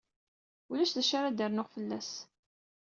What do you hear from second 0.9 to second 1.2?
d acu